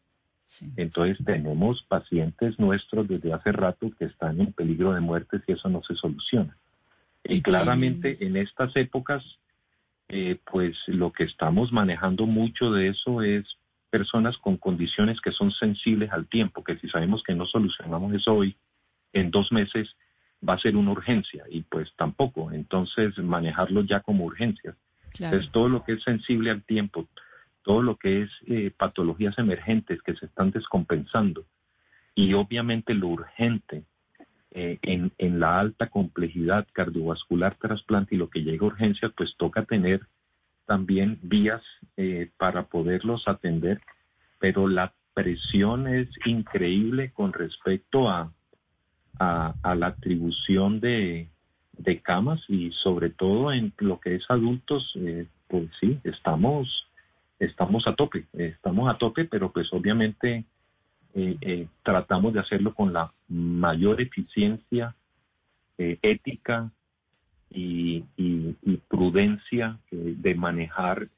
Entonces 0.76 1.18
tenemos 1.24 1.82
pacientes 1.84 2.58
nuestros 2.58 3.08
desde 3.08 3.32
hace 3.32 3.52
rato 3.52 3.90
que 3.98 4.04
están 4.04 4.40
en 4.40 4.52
peligro 4.52 4.92
de 4.92 5.00
muerte 5.00 5.40
si 5.46 5.52
eso 5.52 5.68
no 5.68 5.82
se 5.82 5.94
soluciona. 5.94 6.56
Y, 7.24 7.40
claramente 7.40 8.24
en 8.24 8.36
estas 8.36 8.74
épocas, 8.76 9.24
eh, 10.08 10.38
pues 10.50 10.76
lo 10.88 11.12
que 11.12 11.24
estamos 11.24 11.72
manejando 11.72 12.26
mucho 12.26 12.70
de 12.72 12.88
eso 12.88 13.22
es 13.22 13.44
personas 13.90 14.36
con 14.38 14.56
condiciones 14.56 15.20
que 15.20 15.32
son 15.32 15.52
sensibles 15.52 16.10
al 16.10 16.26
tiempo, 16.26 16.64
que 16.64 16.76
si 16.78 16.88
sabemos 16.88 17.22
que 17.22 17.34
no 17.34 17.46
solucionamos 17.46 18.12
eso 18.14 18.34
hoy, 18.34 18.56
en 19.12 19.30
dos 19.30 19.52
meses 19.52 19.94
va 20.46 20.54
a 20.54 20.58
ser 20.58 20.76
una 20.76 20.90
urgencia 20.90 21.44
y 21.48 21.62
pues 21.62 21.92
tampoco. 21.96 22.50
Entonces 22.52 23.16
manejarlo 23.18 23.82
ya 23.82 24.00
como 24.00 24.24
urgencia. 24.24 24.74
Es 25.18 25.50
todo 25.50 25.68
lo 25.68 25.84
que 25.84 25.92
es 25.92 26.02
sensible 26.02 26.50
al 26.50 26.62
tiempo, 26.62 27.06
todo 27.62 27.82
lo 27.82 27.96
que 27.96 28.22
es 28.22 28.30
eh, 28.46 28.72
patologías 28.76 29.38
emergentes 29.38 30.02
que 30.02 30.14
se 30.14 30.26
están 30.26 30.50
descompensando 30.50 31.44
y 32.14 32.34
obviamente 32.34 32.94
lo 32.94 33.08
urgente 33.08 33.84
eh, 34.50 34.78
en, 34.82 35.12
en, 35.16 35.40
la 35.40 35.56
alta 35.56 35.88
complejidad 35.88 36.66
cardiovascular 36.72 37.56
trasplante 37.56 38.14
y 38.14 38.18
lo 38.18 38.28
que 38.28 38.42
llega 38.42 38.64
a 38.64 38.68
urgencias, 38.68 39.12
pues 39.16 39.34
toca 39.38 39.64
tener 39.64 40.02
también 40.66 41.18
vías 41.22 41.62
eh, 41.96 42.30
para 42.36 42.66
poderlos 42.66 43.26
atender, 43.28 43.80
pero 44.38 44.68
la 44.68 44.92
presión 45.14 45.86
es 45.86 46.08
increíble 46.26 47.12
con 47.12 47.32
respecto 47.32 48.10
a, 48.10 48.32
a, 49.18 49.54
a 49.62 49.74
la 49.74 49.88
atribución 49.88 50.80
de, 50.80 51.30
de, 51.78 52.02
camas 52.02 52.42
y 52.48 52.72
sobre 52.72 53.10
todo 53.10 53.52
en 53.52 53.72
lo 53.78 54.00
que 54.00 54.16
es 54.16 54.30
adultos, 54.30 54.98
pues 55.48 55.70
sí, 55.80 55.98
estamos 56.04 56.86
estamos 57.44 57.86
a 57.86 57.94
tope, 57.94 58.26
estamos 58.32 58.88
a 58.88 58.98
tope, 58.98 59.24
pero 59.24 59.52
pues 59.52 59.72
obviamente 59.72 60.44
eh, 61.14 61.36
eh, 61.40 61.66
tratamos 61.82 62.32
de 62.32 62.40
hacerlo 62.40 62.74
con 62.74 62.92
la 62.92 63.12
mayor 63.28 64.00
eficiencia 64.00 64.94
eh, 65.78 65.98
ética 66.02 66.70
y, 67.50 68.04
prudencia 68.88 69.78
de 69.90 70.34
manejar 70.34 71.08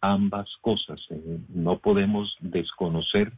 ambas 0.00 0.56
cosas. 0.60 1.00
No 1.48 1.78
podemos 1.78 2.36
desconocer 2.40 3.32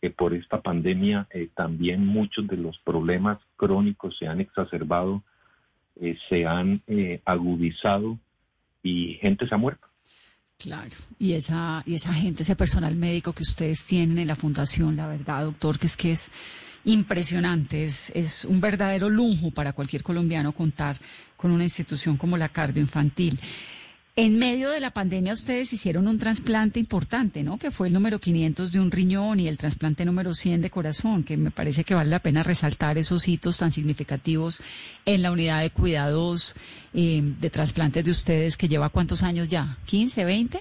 que 0.00 0.10
por 0.10 0.34
esta 0.34 0.60
pandemia 0.60 1.26
también 1.54 2.06
muchos 2.06 2.46
de 2.48 2.56
los 2.56 2.78
problemas 2.80 3.38
crónicos 3.56 4.16
se 4.18 4.26
han 4.26 4.40
exacerbado, 4.40 5.22
se 6.28 6.46
han 6.46 6.82
agudizado 7.24 8.18
y 8.82 9.14
gente 9.14 9.46
se 9.46 9.54
ha 9.54 9.58
muerto. 9.58 9.86
Claro, 10.58 10.96
y 11.18 11.34
esa, 11.34 11.82
y 11.84 11.94
esa 11.94 12.14
gente, 12.14 12.42
ese 12.42 12.56
personal 12.56 12.96
médico 12.96 13.34
que 13.34 13.42
ustedes 13.42 13.84
tienen 13.84 14.18
en 14.18 14.26
la 14.26 14.36
fundación, 14.36 14.96
la 14.96 15.06
verdad, 15.06 15.44
doctor, 15.44 15.78
que 15.78 15.86
es 15.86 15.96
que 15.98 16.12
es 16.12 16.30
impresionante, 16.86 17.84
es, 17.84 18.10
es 18.14 18.44
un 18.46 18.60
verdadero 18.60 19.10
lujo 19.10 19.50
para 19.50 19.74
cualquier 19.74 20.02
colombiano 20.02 20.52
contar 20.52 20.98
con 21.36 21.50
una 21.50 21.64
institución 21.64 22.16
como 22.16 22.38
la 22.38 22.48
cardioinfantil. 22.48 23.38
En 24.18 24.38
medio 24.38 24.70
de 24.70 24.80
la 24.80 24.92
pandemia 24.92 25.34
ustedes 25.34 25.74
hicieron 25.74 26.08
un 26.08 26.18
trasplante 26.18 26.80
importante, 26.80 27.42
¿no? 27.42 27.58
Que 27.58 27.70
fue 27.70 27.88
el 27.88 27.92
número 27.92 28.18
500 28.18 28.72
de 28.72 28.80
un 28.80 28.90
riñón 28.90 29.40
y 29.40 29.46
el 29.46 29.58
trasplante 29.58 30.06
número 30.06 30.32
100 30.32 30.62
de 30.62 30.70
corazón, 30.70 31.22
que 31.22 31.36
me 31.36 31.50
parece 31.50 31.84
que 31.84 31.94
vale 31.94 32.08
la 32.08 32.20
pena 32.20 32.42
resaltar 32.42 32.96
esos 32.96 33.28
hitos 33.28 33.58
tan 33.58 33.72
significativos 33.72 34.62
en 35.04 35.20
la 35.20 35.30
unidad 35.30 35.60
de 35.60 35.68
cuidados 35.68 36.56
eh, 36.94 37.20
de 37.22 37.50
trasplantes 37.50 38.06
de 38.06 38.10
ustedes, 38.10 38.56
que 38.56 38.68
lleva 38.68 38.88
cuántos 38.88 39.22
años 39.22 39.48
ya, 39.48 39.76
15, 39.84 40.24
20? 40.24 40.60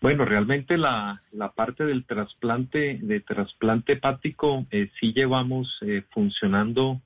Bueno, 0.00 0.24
realmente 0.24 0.78
la, 0.78 1.20
parte 1.56 1.84
del 1.84 2.04
trasplante, 2.04 3.00
de 3.02 3.18
trasplante 3.18 3.94
hepático, 3.94 4.66
eh, 4.70 4.88
sí 5.00 5.12
llevamos 5.12 5.78
eh, 5.80 6.04
funcionando 6.10 7.00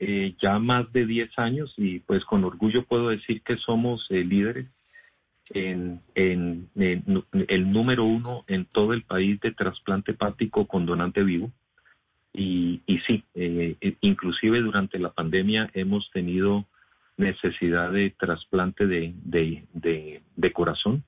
eh, 0.00 0.36
ya 0.40 0.60
más 0.60 0.92
de 0.92 1.06
10 1.06 1.36
años 1.38 1.74
y 1.76 1.98
pues 1.98 2.24
con 2.24 2.44
orgullo 2.44 2.84
puedo 2.84 3.08
decir 3.08 3.42
que 3.42 3.56
somos 3.56 4.06
eh, 4.10 4.22
líderes 4.22 4.66
en, 5.50 6.00
el 6.14 7.72
número 7.72 8.04
uno 8.04 8.44
en 8.46 8.66
todo 8.66 8.92
el 8.92 9.02
país 9.02 9.40
de 9.40 9.50
trasplante 9.50 10.12
hepático 10.12 10.68
con 10.68 10.86
donante 10.86 11.24
vivo. 11.24 11.50
Y, 12.32 12.82
y 12.86 12.98
sí, 13.00 13.24
eh, 13.34 13.76
inclusive 14.02 14.60
durante 14.60 15.00
la 15.00 15.10
pandemia 15.10 15.68
hemos 15.72 16.10
tenido 16.12 16.66
necesidad 17.16 17.90
de 17.90 18.10
trasplante 18.10 18.86
de, 18.86 19.14
de, 19.24 20.52
corazón. 20.52 21.02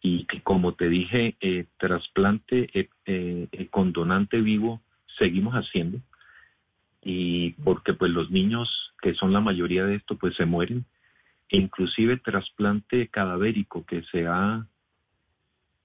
Y 0.00 0.26
como 0.44 0.74
te 0.74 0.88
dije, 0.88 1.36
trasplante 1.78 2.88
con 3.70 3.92
donante 3.92 4.40
vivo 4.40 4.80
seguimos 5.18 5.54
haciendo 5.54 5.98
y 7.02 7.50
porque 7.64 7.94
pues 7.94 8.12
los 8.12 8.30
niños 8.30 8.94
que 9.00 9.14
son 9.14 9.32
la 9.32 9.40
mayoría 9.40 9.84
de 9.84 9.96
esto 9.96 10.16
pues 10.16 10.36
se 10.36 10.46
mueren 10.46 10.84
e 11.48 11.58
inclusive 11.58 12.16
trasplante 12.16 13.08
cadavérico 13.08 13.84
que 13.84 14.02
se 14.04 14.26
ha 14.26 14.66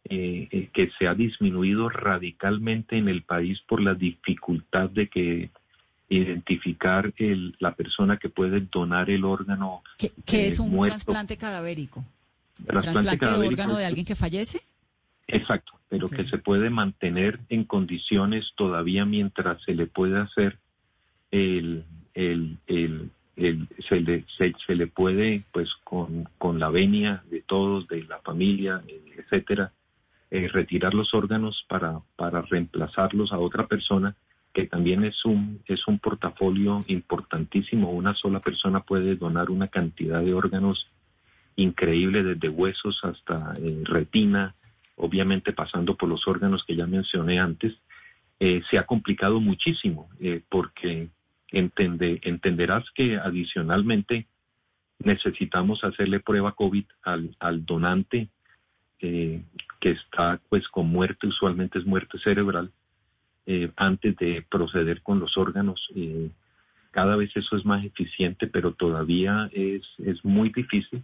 eh, 0.10 0.70
que 0.74 0.92
se 0.98 1.08
ha 1.08 1.16
disminuido 1.16 1.90
radicalmente 1.90 2.98
en 2.98 3.10
el 3.10 3.24
país 3.24 3.60
por 3.68 3.82
la 3.82 3.94
dificultad 3.94 4.90
de 4.90 5.10
que 5.10 5.50
identificar 6.08 7.14
el, 7.18 7.56
la 7.60 7.76
persona 7.76 8.18
que 8.18 8.30
puede 8.30 8.62
donar 8.62 9.10
el 9.10 9.26
órgano. 9.26 9.84
¿Qué, 9.98 10.48
es 10.48 10.60
eh, 10.60 10.62
un 10.62 10.86
trasplante 10.86 11.36
cadavérico? 11.36 12.06
¿Trasplante, 12.66 13.26
de 13.26 13.48
órgano 13.48 13.76
de 13.76 13.86
alguien 13.86 14.06
que 14.06 14.16
fallece? 14.16 14.62
Exacto, 15.28 15.74
pero 15.90 16.08
que 16.08 16.26
se 16.30 16.38
puede 16.38 16.70
mantener 16.70 17.40
en 17.50 17.66
condiciones 17.66 18.54
todavía 18.56 19.06
mientras 19.06 19.62
se 19.64 19.76
le 19.76 19.88
puede 19.88 20.18
hacer 20.20 20.58
el, 21.32 21.84
se, 23.88 24.02
le, 24.02 24.26
se, 24.38 24.76
le 24.76 24.88
puede, 24.88 25.44
pues 25.52 25.70
con, 25.84 26.28
con 26.38 26.60
la 26.60 26.70
venia 26.70 27.24
de 27.30 27.42
todos, 27.42 27.88
de 27.88 28.04
la 28.04 28.20
familia, 28.20 28.82
etcétera, 29.18 29.72
eh, 30.30 30.48
retirar 30.50 30.94
los 30.94 31.14
órganos 31.14 31.66
para, 31.70 32.02
para 32.16 32.42
reemplazarlos 32.42 33.32
a 33.32 33.40
otra 33.40 33.68
persona, 33.68 34.16
que 34.54 34.66
también 34.66 35.04
es 35.04 35.24
un, 35.24 35.62
es 35.68 35.88
un 35.88 36.00
portafolio 36.00 36.84
importantísimo. 36.88 37.92
Una 37.92 38.16
sola 38.16 38.40
persona 38.40 38.82
puede 38.82 39.16
donar 39.16 39.52
una 39.52 39.68
cantidad 39.68 40.22
de 40.22 40.34
órganos 40.34 40.90
increíble, 41.56 42.24
desde 42.24 42.50
huesos 42.50 43.00
hasta 43.04 43.54
eh, 43.62 43.82
retina, 43.84 44.56
obviamente 44.96 45.54
pasando 45.54 45.96
por 45.96 46.10
los 46.10 46.28
órganos 46.28 46.64
que 46.66 46.76
ya 46.76 46.88
mencioné 46.88 47.40
antes. 47.40 47.74
Eh, 48.40 48.62
se 48.70 48.78
ha 48.78 48.86
complicado 48.86 49.40
muchísimo 49.40 50.10
porque 50.50 51.10
Entende, 51.52 52.20
entenderás 52.24 52.90
que 52.92 53.18
adicionalmente 53.18 54.28
necesitamos 55.00 55.84
hacerle 55.84 56.20
prueba 56.20 56.54
COVID 56.54 56.86
al, 57.04 57.66
donante 57.66 58.30
eh, 59.00 59.44
que 59.80 59.92
está 59.92 60.42
pues 60.50 60.68
con 60.70 60.88
muerte, 60.88 61.28
usualmente 61.28 61.80
es 61.80 61.86
muerte 61.86 62.18
cerebral, 62.20 62.72
eh, 63.46 63.72
antes 63.76 64.16
de 64.18 64.44
proceder 64.50 65.02
con 65.04 65.20
los 65.20 65.38
órganos. 65.38 65.88
Eh, 65.96 66.30
cada 66.92 67.16
vez 67.16 67.30
eso 67.36 67.56
es 67.56 67.66
más 67.66 67.86
eficiente, 67.86 68.48
pero 68.48 68.74
todavía 68.74 69.50
es, 69.54 69.84
es 70.00 70.26
muy 70.26 70.50
difícil 70.50 71.04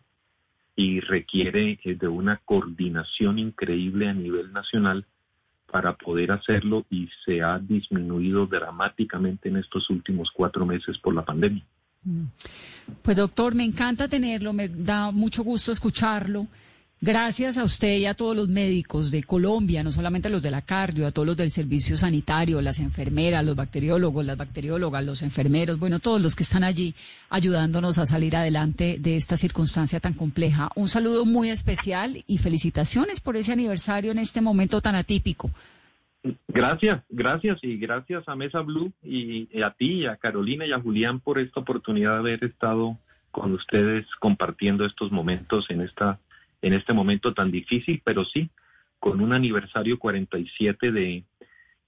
y 0.75 0.99
requiere 1.01 1.79
de 1.83 2.07
una 2.07 2.37
coordinación 2.37 3.37
increíble 3.37 4.09
a 4.09 4.13
nivel 4.13 4.51
nacional 4.51 5.05
para 5.73 5.95
poder 5.95 6.31
hacerlo 6.31 6.85
y 6.91 7.09
se 7.25 7.41
ha 7.41 7.57
disminuido 7.57 8.45
dramáticamente 8.45 9.49
en 9.49 9.57
estos 9.57 9.89
últimos 9.89 10.29
cuatro 10.31 10.67
meses 10.67 10.99
por 10.99 11.15
la 11.15 11.25
pandemia. 11.25 11.65
Mm. 12.03 12.25
Pues 13.01 13.17
doctor, 13.17 13.55
me 13.55 13.63
encanta 13.63 14.07
tenerlo, 14.07 14.53
me 14.53 14.69
da 14.69 15.09
mucho 15.09 15.43
gusto 15.43 15.71
escucharlo. 15.71 16.45
Gracias 17.05 17.57
a 17.57 17.65
usted 17.65 17.97
y 17.97 18.05
a 18.05 18.13
todos 18.13 18.33
los 18.33 18.47
médicos 18.47 19.11
de 19.11 19.23
Colombia, 19.23 19.83
no 19.83 19.91
solamente 19.91 20.29
a 20.29 20.31
los 20.31 20.41
de 20.41 20.51
la 20.51 20.61
cardio, 20.61 21.05
a 21.05 21.11
todos 21.11 21.27
los 21.27 21.35
del 21.35 21.51
servicio 21.51 21.97
sanitario, 21.97 22.61
las 22.61 22.79
enfermeras, 22.79 23.43
los 23.43 23.57
bacteriólogos, 23.57 24.25
las 24.25 24.37
bacteriólogas, 24.37 25.03
los 25.03 25.21
enfermeros, 25.21 25.77
bueno, 25.77 25.99
todos 25.99 26.21
los 26.21 26.33
que 26.33 26.43
están 26.43 26.63
allí 26.63 26.95
ayudándonos 27.29 27.97
a 27.97 28.05
salir 28.05 28.37
adelante 28.37 28.99
de 29.01 29.17
esta 29.17 29.35
circunstancia 29.35 29.99
tan 29.99 30.13
compleja. 30.13 30.69
Un 30.77 30.87
saludo 30.87 31.25
muy 31.25 31.49
especial 31.49 32.23
y 32.25 32.37
felicitaciones 32.37 33.19
por 33.19 33.35
ese 33.35 33.51
aniversario 33.51 34.13
en 34.13 34.19
este 34.19 34.39
momento 34.39 34.79
tan 34.79 34.95
atípico. 34.95 35.51
Gracias, 36.47 37.03
gracias 37.09 37.59
y 37.63 37.75
gracias 37.75 38.23
a 38.29 38.35
Mesa 38.37 38.61
Blue 38.61 38.93
y 39.03 39.61
a 39.61 39.71
ti, 39.71 40.05
a 40.05 40.15
Carolina 40.15 40.65
y 40.65 40.71
a 40.71 40.79
Julián 40.79 41.19
por 41.19 41.37
esta 41.37 41.59
oportunidad 41.59 42.13
de 42.13 42.19
haber 42.19 42.45
estado 42.45 42.97
con 43.31 43.51
ustedes 43.51 44.05
compartiendo 44.21 44.85
estos 44.85 45.11
momentos 45.11 45.65
en 45.69 45.81
esta 45.81 46.17
en 46.63 46.73
este 46.73 46.93
momento 46.93 47.33
tan 47.33 47.51
difícil, 47.51 48.01
pero 48.03 48.25
sí, 48.25 48.49
con 48.99 49.21
un 49.21 49.33
aniversario 49.33 49.99
47 49.99 50.91
de, 50.91 51.23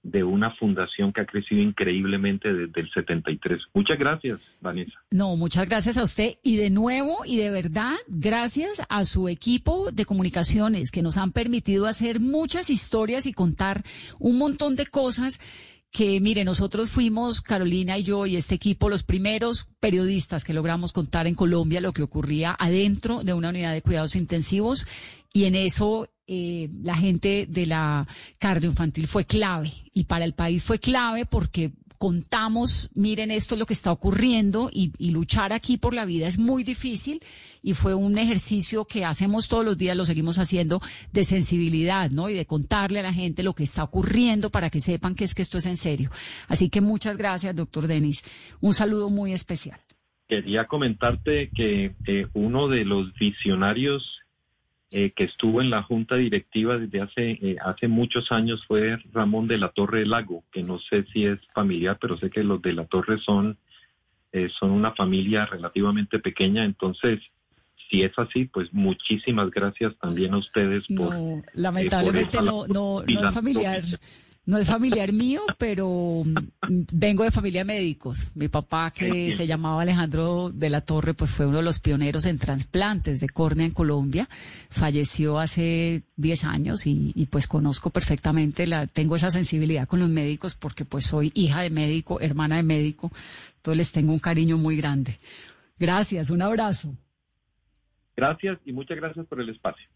de 0.02 0.22
una 0.22 0.50
fundación 0.50 1.14
que 1.14 1.22
ha 1.22 1.26
crecido 1.26 1.62
increíblemente 1.62 2.52
desde 2.52 2.82
el 2.82 2.90
73. 2.92 3.62
Muchas 3.72 3.98
gracias, 3.98 4.38
Vanessa. 4.60 4.92
No, 5.10 5.34
muchas 5.34 5.66
gracias 5.66 5.96
a 5.96 6.04
usted 6.04 6.34
y 6.42 6.56
de 6.56 6.68
nuevo 6.68 7.24
y 7.24 7.38
de 7.38 7.50
verdad, 7.50 7.94
gracias 8.06 8.82
a 8.90 9.06
su 9.06 9.30
equipo 9.30 9.90
de 9.90 10.04
comunicaciones 10.04 10.90
que 10.90 11.02
nos 11.02 11.16
han 11.16 11.32
permitido 11.32 11.86
hacer 11.86 12.20
muchas 12.20 12.68
historias 12.68 13.24
y 13.24 13.32
contar 13.32 13.82
un 14.18 14.36
montón 14.36 14.76
de 14.76 14.84
cosas 14.86 15.40
que, 15.90 16.20
mire, 16.20 16.44
nosotros 16.44 16.90
fuimos, 16.90 17.40
Carolina 17.40 17.98
y 17.98 18.02
yo 18.02 18.26
y 18.26 18.36
este 18.36 18.54
equipo, 18.54 18.88
los 18.88 19.02
primeros 19.02 19.68
periodistas 19.80 20.44
que 20.44 20.52
logramos 20.52 20.92
contar 20.92 21.26
en 21.26 21.34
Colombia 21.34 21.80
lo 21.80 21.92
que 21.92 22.02
ocurría 22.02 22.54
adentro 22.58 23.22
de 23.22 23.32
una 23.32 23.48
unidad 23.48 23.72
de 23.72 23.82
cuidados 23.82 24.16
intensivos 24.16 24.86
y 25.32 25.44
en 25.44 25.54
eso 25.54 26.08
eh, 26.26 26.68
la 26.82 26.96
gente 26.96 27.46
de 27.48 27.66
la 27.66 28.06
cardioinfantil 28.38 29.06
fue 29.06 29.24
clave 29.24 29.70
y 29.92 30.04
para 30.04 30.24
el 30.24 30.34
país 30.34 30.64
fue 30.64 30.78
clave 30.78 31.24
porque 31.24 31.72
contamos, 31.98 32.90
miren, 32.94 33.30
esto 33.30 33.54
es 33.54 33.58
lo 33.58 33.66
que 33.66 33.74
está 33.74 33.92
ocurriendo 33.92 34.70
y, 34.72 34.92
luchar 35.10 35.52
aquí 35.52 35.76
por 35.76 35.94
la 35.94 36.04
vida 36.04 36.26
es 36.26 36.38
muy 36.38 36.62
difícil 36.62 37.20
y 37.62 37.74
fue 37.74 37.94
un 37.94 38.18
ejercicio 38.18 38.84
que 38.84 39.04
hacemos 39.04 39.48
todos 39.48 39.64
los 39.64 39.78
días, 39.78 39.96
lo 39.96 40.04
seguimos 40.04 40.38
haciendo 40.38 40.80
de 41.12 41.24
sensibilidad, 41.24 42.10
¿no? 42.10 42.28
Y 42.28 42.34
de 42.34 42.46
contarle 42.46 43.00
a 43.00 43.02
la 43.02 43.12
gente 43.12 43.42
lo 43.42 43.54
que 43.54 43.62
está 43.62 43.84
ocurriendo 43.84 44.50
para 44.50 44.70
que 44.70 44.80
sepan 44.80 45.14
que 45.14 45.24
es 45.24 45.34
que 45.34 45.42
esto 45.42 45.58
es 45.58 45.66
en 45.66 45.76
serio. 45.76 46.10
Así 46.48 46.68
que 46.68 46.80
muchas 46.80 47.16
gracias, 47.16 47.54
doctor 47.54 47.86
Denis. 47.86 48.22
Un 48.60 48.74
saludo 48.74 49.10
muy 49.10 49.32
especial. 49.32 49.80
Quería 50.28 50.64
comentarte 50.64 51.50
que 51.54 51.94
eh, 52.06 52.26
uno 52.34 52.68
de 52.68 52.84
los 52.84 53.14
visionarios 53.14 54.20
eh, 54.92 55.12
que 55.16 55.24
estuvo 55.24 55.60
en 55.60 55.70
la 55.70 55.82
junta 55.82 56.14
directiva 56.14 56.78
desde 56.78 57.00
hace, 57.00 57.30
eh, 57.32 57.56
hace 57.64 57.88
muchos 57.88 58.30
años 58.30 58.64
fue 58.66 58.96
Ramón 59.12 59.48
de 59.48 59.58
la 59.58 59.70
Torre 59.70 60.06
Lago, 60.06 60.44
que 60.52 60.62
no 60.62 60.78
sé 60.78 61.04
si 61.12 61.26
es 61.26 61.40
familiar, 61.54 61.98
pero 62.00 62.16
sé 62.16 62.30
que 62.30 62.44
los 62.44 62.62
de 62.62 62.72
la 62.72 62.84
Torre 62.86 63.18
son, 63.18 63.58
eh, 64.32 64.48
son 64.58 64.70
una 64.70 64.92
familia 64.92 65.44
relativamente 65.46 66.20
pequeña, 66.20 66.64
entonces 66.64 67.20
si 67.90 68.02
es 68.02 68.16
así, 68.16 68.44
pues 68.46 68.72
muchísimas 68.72 69.50
gracias 69.50 69.96
también 69.98 70.34
a 70.34 70.38
ustedes 70.38 70.84
por... 70.96 71.14
lamentablemente 71.54 72.40
no, 72.42 72.66
no, 72.66 73.02
no 73.02 73.28
es 73.28 73.34
familiar. 73.34 73.82
No 74.46 74.58
es 74.58 74.68
familiar 74.68 75.12
mío, 75.12 75.42
pero 75.58 76.22
mm, 76.24 76.34
vengo 76.92 77.24
de 77.24 77.32
familia 77.32 77.62
de 77.62 77.64
médicos. 77.64 78.30
Mi 78.36 78.46
papá, 78.46 78.92
que 78.92 79.32
se 79.32 79.44
llamaba 79.48 79.82
Alejandro 79.82 80.50
de 80.50 80.70
la 80.70 80.82
Torre, 80.82 81.14
pues 81.14 81.32
fue 81.32 81.46
uno 81.46 81.56
de 81.56 81.64
los 81.64 81.80
pioneros 81.80 82.26
en 82.26 82.38
trasplantes 82.38 83.20
de 83.20 83.28
córnea 83.28 83.66
en 83.66 83.72
Colombia. 83.72 84.28
Falleció 84.70 85.40
hace 85.40 86.04
10 86.14 86.44
años 86.44 86.86
y, 86.86 87.10
y, 87.16 87.26
pues 87.26 87.48
conozco 87.48 87.90
perfectamente, 87.90 88.68
la, 88.68 88.86
tengo 88.86 89.16
esa 89.16 89.32
sensibilidad 89.32 89.88
con 89.88 89.98
los 89.98 90.08
médicos 90.08 90.54
porque 90.54 90.84
pues 90.84 91.06
soy 91.06 91.32
hija 91.34 91.62
de 91.62 91.70
médico, 91.70 92.20
hermana 92.20 92.56
de 92.56 92.62
médico, 92.62 93.10
entonces 93.56 93.78
les 93.78 93.92
tengo 93.92 94.12
un 94.12 94.20
cariño 94.20 94.58
muy 94.58 94.76
grande. 94.76 95.16
Gracias, 95.76 96.30
un 96.30 96.42
abrazo. 96.42 96.94
Gracias 98.16 98.60
y 98.64 98.72
muchas 98.72 98.96
gracias 98.96 99.26
por 99.26 99.40
el 99.40 99.48
espacio. 99.48 99.86